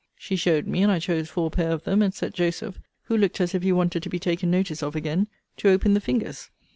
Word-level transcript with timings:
She 0.15 0.35
showed 0.35 0.65
me; 0.65 0.81
and 0.81 0.91
I 0.91 0.97
chose 0.97 1.29
four 1.29 1.51
pair 1.51 1.69
of 1.69 1.83
them, 1.83 2.01
and 2.01 2.11
set 2.11 2.33
Joseph, 2.33 2.79
who 3.03 3.15
looked 3.15 3.39
as 3.39 3.53
if 3.53 3.61
he 3.61 3.71
wanted 3.71 4.01
to 4.01 4.09
be 4.09 4.17
taken 4.17 4.49
notice 4.49 4.81
of 4.81 4.95
again, 4.95 5.27
to 5.57 5.69
open 5.69 5.93
the 5.93 6.01
fingers. 6.01 6.49